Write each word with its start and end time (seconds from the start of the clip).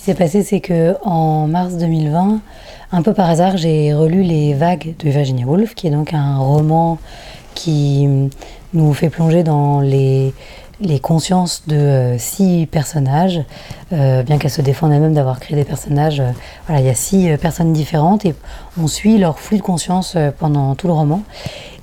qui 0.00 0.06
s'est 0.06 0.14
passé, 0.14 0.42
c'est 0.42 0.60
que 0.60 0.96
en 1.02 1.46
mars 1.46 1.74
2020, 1.74 2.40
un 2.90 3.02
peu 3.02 3.12
par 3.12 3.28
hasard, 3.28 3.58
j'ai 3.58 3.92
relu 3.92 4.22
Les 4.22 4.54
Vagues 4.54 4.94
de 4.98 5.10
Virginia 5.10 5.44
Woolf, 5.44 5.74
qui 5.74 5.88
est 5.88 5.90
donc 5.90 6.14
un 6.14 6.38
roman 6.38 6.98
qui 7.54 8.08
nous 8.72 8.94
fait 8.94 9.10
plonger 9.10 9.42
dans 9.42 9.80
les, 9.80 10.32
les 10.80 11.00
consciences 11.00 11.64
de 11.66 11.76
euh, 11.76 12.18
six 12.18 12.66
personnages, 12.70 13.42
euh, 13.92 14.22
bien 14.22 14.38
qu'elle 14.38 14.50
se 14.50 14.62
défende 14.62 14.90
elle-même 14.90 15.12
d'avoir 15.12 15.38
créé 15.38 15.54
des 15.54 15.66
personnages. 15.66 16.20
euh, 16.20 16.30
voilà, 16.66 16.80
il 16.80 16.86
y 16.86 16.90
a 16.90 16.94
six 16.94 17.36
personnes 17.36 17.74
différentes 17.74 18.24
et 18.24 18.34
on 18.80 18.86
suit 18.86 19.18
leur 19.18 19.38
flux 19.38 19.58
de 19.58 19.62
conscience 19.62 20.16
pendant 20.38 20.74
tout 20.76 20.86
le 20.86 20.94
roman. 20.94 21.22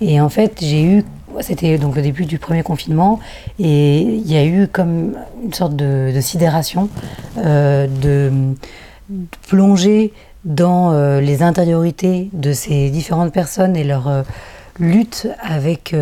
Et 0.00 0.22
en 0.22 0.30
fait, 0.30 0.60
j'ai 0.62 0.82
eu, 0.82 1.04
c'était 1.40 1.78
donc 1.78 1.96
le 1.96 2.02
début 2.02 2.24
du 2.24 2.38
premier 2.38 2.62
confinement, 2.62 3.20
et 3.58 4.00
il 4.00 4.30
y 4.30 4.36
a 4.36 4.44
eu 4.44 4.68
comme 4.68 5.14
une 5.44 5.52
sorte 5.52 5.76
de, 5.76 6.12
sidération, 6.20 6.88
euh, 7.38 7.86
de, 7.86 8.32
plonger 9.48 10.12
dans 10.44 10.92
euh, 10.92 11.20
les 11.20 11.42
intériorités 11.42 12.28
de 12.32 12.52
ces 12.52 12.90
différentes 12.90 13.32
personnes 13.32 13.76
et 13.76 13.84
leur 13.84 14.08
euh, 14.08 14.22
lutte 14.78 15.26
avec 15.42 15.96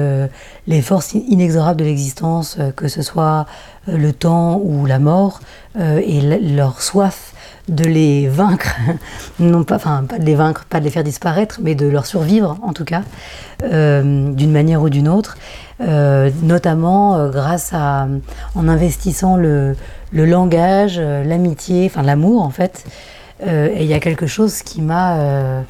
les 0.67 0.83
forces 0.83 1.15
inexorables 1.15 1.79
de 1.79 1.85
l'existence, 1.85 2.59
que 2.75 2.89
ce 2.89 3.03
soit 3.03 3.47
le 3.87 4.13
temps 4.13 4.61
ou 4.65 4.85
la 4.85 4.99
mort, 4.99 5.39
et 5.79 6.21
le- 6.21 6.57
leur 6.57 6.83
soif 6.83 7.34
de 7.69 7.85
les 7.85 8.29
vaincre, 8.29 8.77
non 9.39 9.65
pas, 9.65 9.77
enfin 9.77 10.05
pas 10.09 10.19
de 10.19 10.25
les 10.25 10.35
vaincre, 10.35 10.67
pas 10.69 10.81
de 10.81 10.85
les 10.85 10.91
faire 10.91 11.05
disparaître, 11.05 11.61
mais 11.63 11.75
de 11.75 11.87
leur 11.87 12.07
survivre 12.07 12.59
en 12.63 12.73
tout 12.73 12.85
cas, 12.85 13.03
euh, 13.63 14.33
d'une 14.33 14.53
manière 14.53 14.83
ou 14.83 14.91
d'une 14.91 15.09
autre, 15.09 15.39
euh, 15.81 16.31
notamment 16.43 17.17
euh, 17.17 17.31
grâce 17.31 17.71
à, 17.73 18.07
en 18.55 18.69
investissant 18.69 19.37
le, 19.37 19.77
le 20.13 20.27
langage, 20.27 20.99
l'amitié, 20.99 21.87
enfin 21.87 22.03
l'amour 22.03 22.43
en 22.43 22.51
fait. 22.51 22.85
Et 23.47 23.83
il 23.83 23.87
y 23.87 23.95
a 23.95 24.01
quelque 24.01 24.27
chose 24.27 24.63
qui 24.63 24.81
m'a 24.81 25.65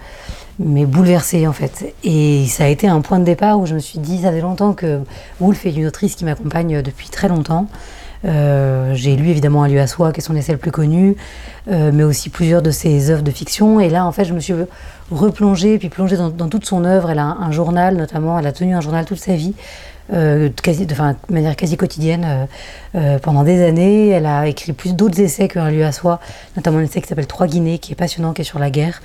mais 0.59 0.87
bouleversée 0.87 1.47
en 1.47 1.53
fait. 1.53 1.93
Et 2.05 2.47
ça 2.47 2.65
a 2.65 2.69
été 2.69 2.87
un 2.87 3.01
point 3.01 3.19
de 3.19 3.25
départ 3.25 3.59
où 3.59 3.67
je 3.67 3.75
me 3.75 3.81
suis 3.81 3.99
dit, 3.99 4.23
ça 4.23 4.31
fait 4.31 4.41
longtemps 4.41 4.75
que 4.75 5.01
Woolf 5.41 5.67
est 5.67 5.73
une 5.73 5.87
autrice 5.87 6.15
qui 6.15 6.25
m'accompagne 6.25 6.83
depuis 6.83 7.09
très 7.09 7.29
longtemps. 7.29 7.67
Euh, 8.25 8.95
j'ai 8.95 9.17
lu 9.17 9.29
évidemment 9.29 9.63
Un 9.65 9.69
lieu 9.69 9.81
à 9.81 9.87
soi, 9.87 10.13
qui 10.13 10.21
est 10.21 10.23
son 10.23 10.35
essai 10.37 10.53
le 10.53 10.59
plus 10.59 10.71
connu, 10.71 11.17
euh, 11.71 11.91
mais 11.93 12.05
aussi 12.05 12.31
plusieurs 12.31 12.63
de 12.63 12.71
ses 12.71 13.11
œuvres 13.11 13.23
de 13.23 13.31
fiction. 13.31 13.81
Et 13.81 13.89
là, 13.89 14.07
en 14.07 14.13
fait, 14.13 14.25
je 14.25 14.33
me 14.33 14.41
suis 14.41 14.55
replongée, 15.11 15.79
puis 15.79 15.89
plongée 15.89 16.17
dans, 16.17 16.49
toute 16.49 16.65
son 16.65 16.85
œuvre. 16.85 17.11
Elle 17.11 17.19
a 17.19 17.27
un 17.27 17.53
journal, 17.53 17.97
notamment, 17.97 18.39
elle 18.39 18.47
a 18.47 18.53
tenu 18.53 18.75
un 18.75 18.81
journal 18.81 19.05
toute 19.05 19.19
sa 19.19 19.35
vie, 19.35 19.55
euh, 20.13 20.51
quasi, 20.63 20.85
de, 20.85 20.95
manière 21.31 21.57
quasi 21.57 21.79
quotidienne 21.79 22.25
euh, 22.27 22.45
euh, 22.95 23.19
pendant 23.19 23.43
des 23.43 23.65
années. 23.65 24.11
Elle 24.11 24.27
a 24.27 24.47
écrit 24.47 24.75
plus 24.75 24.95
d'autres 24.95 25.19
essais 25.19 25.49
qu'un 25.49 25.71
lieu 25.71 25.83
à 25.83 25.93
soi, 25.93 26.21
notamment 26.57 26.79
un 26.79 26.83
essai 26.83 27.01
qui 27.01 27.09
s'appelle 27.09 27.27
Trois 27.27 27.47
Guinées, 27.47 27.79
qui 27.79 27.93
est 27.93 27.97
passionnant, 27.97 28.35
qui 28.35 28.43
est 28.43 28.45
sur 28.45 28.59
la 28.59 28.71
guerre. 28.71 29.01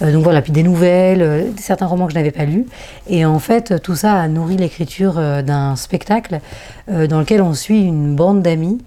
Donc 0.00 0.22
voilà, 0.22 0.42
puis 0.42 0.52
des 0.52 0.62
nouvelles, 0.62 1.46
certains 1.56 1.86
romans 1.86 2.06
que 2.06 2.12
je 2.12 2.18
n'avais 2.18 2.32
pas 2.32 2.44
lus. 2.44 2.66
Et 3.08 3.24
en 3.24 3.38
fait, 3.38 3.80
tout 3.82 3.96
ça 3.96 4.20
a 4.20 4.28
nourri 4.28 4.56
l'écriture 4.56 5.14
d'un 5.42 5.76
spectacle 5.76 6.40
dans 6.88 7.20
lequel 7.20 7.40
on 7.40 7.54
suit 7.54 7.82
une 7.82 8.14
bande 8.14 8.42
d'amis. 8.42 8.78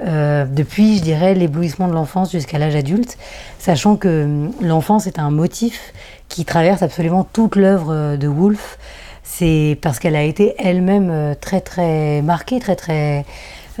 depuis, 0.00 0.98
je 0.98 1.02
dirais, 1.02 1.34
l'éblouissement 1.34 1.88
de 1.88 1.92
l'enfance 1.92 2.32
jusqu'à 2.32 2.58
l'âge 2.58 2.74
adulte, 2.74 3.18
sachant 3.58 3.96
que 3.96 4.24
hum, 4.24 4.52
l'enfance 4.60 5.06
est 5.06 5.18
un 5.18 5.30
motif 5.30 5.92
qui 6.28 6.44
traverse 6.44 6.82
absolument 6.82 7.24
toute 7.24 7.56
l'œuvre 7.56 8.16
de 8.16 8.26
Woolf. 8.28 8.78
C'est 9.22 9.78
parce 9.80 9.98
qu'elle 9.98 10.16
a 10.16 10.22
été 10.22 10.54
elle-même 10.58 11.08
euh, 11.10 11.34
très 11.40 11.60
très 11.60 12.22
marquée, 12.22 12.58
très 12.58 12.76
très 12.76 13.24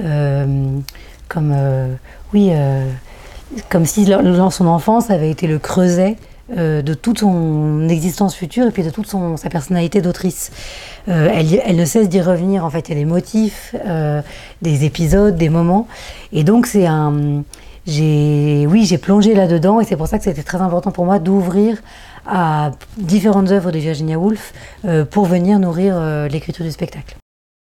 euh, 0.00 0.78
comme 1.28 1.52
euh, 1.54 1.94
oui, 2.32 2.50
comme 3.68 3.84
si 3.84 4.04
dans 4.04 4.50
son 4.50 4.66
enfance 4.66 5.10
avait 5.10 5.30
été 5.30 5.46
le 5.46 5.58
creuset 5.58 6.16
de 6.54 6.94
toute 6.94 7.20
son 7.20 7.88
existence 7.88 8.34
future 8.34 8.66
et 8.66 8.70
puis 8.70 8.82
de 8.82 8.90
toute 8.90 9.06
son, 9.06 9.36
sa 9.38 9.48
personnalité 9.48 10.02
d'autrice. 10.02 10.50
Elle, 11.06 11.60
elle 11.64 11.76
ne 11.76 11.84
cesse 11.84 12.08
d'y 12.10 12.20
revenir, 12.20 12.64
en 12.64 12.70
fait, 12.70 12.88
il 12.88 12.94
y 12.94 12.94
a 12.96 13.00
des 13.00 13.06
motifs, 13.06 13.74
des 14.60 14.84
épisodes, 14.84 15.34
des 15.36 15.48
moments. 15.48 15.88
Et 16.32 16.44
donc, 16.44 16.66
c'est 16.66 16.86
un. 16.86 17.42
J'ai, 17.86 18.66
oui, 18.68 18.84
j'ai 18.84 18.98
plongé 18.98 19.34
là-dedans 19.34 19.80
et 19.80 19.84
c'est 19.84 19.96
pour 19.96 20.06
ça 20.06 20.18
que 20.18 20.24
c'était 20.24 20.44
très 20.44 20.60
important 20.60 20.92
pour 20.92 21.04
moi 21.04 21.18
d'ouvrir 21.18 21.78
à 22.26 22.70
différentes 22.96 23.50
œuvres 23.50 23.72
de 23.72 23.78
Virginia 23.78 24.18
Woolf 24.18 24.52
euh, 24.84 25.04
pour 25.04 25.26
venir 25.26 25.58
nourrir 25.58 25.94
euh, 25.96 26.28
l'écriture 26.28 26.64
du 26.64 26.70
spectacle. 26.70 27.16